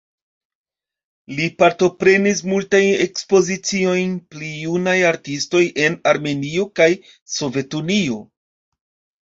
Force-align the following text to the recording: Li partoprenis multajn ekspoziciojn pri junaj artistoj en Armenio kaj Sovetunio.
Li 1.39 1.43
partoprenis 1.63 2.41
multajn 2.53 2.89
ekspoziciojn 3.05 4.15
pri 4.35 4.49
junaj 4.63 4.97
artistoj 5.13 5.63
en 5.85 6.01
Armenio 6.15 6.67
kaj 6.81 6.89
Sovetunio. 7.39 8.19